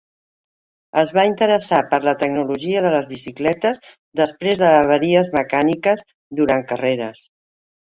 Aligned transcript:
Es 1.01 1.11
va 1.17 1.25
interessar 1.31 1.81
per 1.91 1.99
la 2.05 2.13
tecnologia 2.23 2.81
de 2.87 2.93
les 2.95 3.05
bicicletes 3.11 3.79
després 4.23 4.65
de 4.65 4.73
averies 4.81 5.31
mecàniques 5.39 6.05
durant 6.43 6.69
carreres. 6.75 7.25